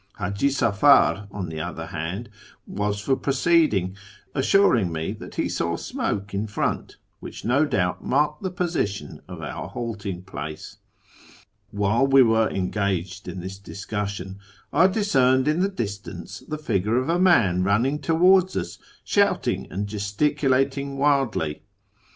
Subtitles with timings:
[0.15, 2.27] Haji Safar, on the other hand,
[2.65, 3.95] was for proceeding,
[4.33, 9.43] assuring me that he saw smoke in front, which no doubt marked the position of
[9.43, 10.77] our halting place.
[11.69, 14.39] While we were engaged in this discussion,
[14.73, 19.85] I discerned in the distance the figure of a man running towards us, shouting and
[19.85, 21.61] gesticulating wildly.